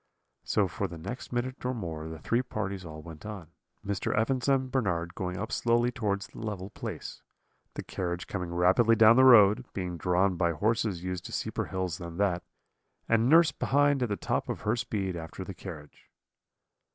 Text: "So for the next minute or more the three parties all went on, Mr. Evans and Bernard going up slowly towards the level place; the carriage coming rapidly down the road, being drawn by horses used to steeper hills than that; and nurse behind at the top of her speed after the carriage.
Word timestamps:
"So 0.43 0.67
for 0.67 0.87
the 0.87 0.97
next 0.97 1.31
minute 1.31 1.63
or 1.63 1.75
more 1.75 2.07
the 2.09 2.17
three 2.17 2.41
parties 2.41 2.83
all 2.83 3.03
went 3.03 3.23
on, 3.23 3.51
Mr. 3.85 4.15
Evans 4.15 4.49
and 4.49 4.71
Bernard 4.71 5.13
going 5.13 5.37
up 5.37 5.51
slowly 5.51 5.91
towards 5.91 6.25
the 6.25 6.39
level 6.39 6.71
place; 6.71 7.21
the 7.75 7.83
carriage 7.83 8.25
coming 8.25 8.51
rapidly 8.51 8.95
down 8.95 9.15
the 9.15 9.23
road, 9.23 9.63
being 9.73 9.97
drawn 9.97 10.37
by 10.37 10.53
horses 10.53 11.03
used 11.03 11.25
to 11.25 11.31
steeper 11.31 11.65
hills 11.65 11.99
than 11.99 12.17
that; 12.17 12.41
and 13.07 13.29
nurse 13.29 13.51
behind 13.51 14.01
at 14.01 14.09
the 14.09 14.15
top 14.17 14.49
of 14.49 14.61
her 14.61 14.75
speed 14.75 15.15
after 15.15 15.43
the 15.43 15.53
carriage. 15.53 16.09